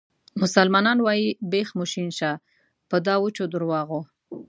[0.41, 2.31] مسلمانان وایي بیخ مو شین شه
[2.89, 4.01] په دا وچو درواغو.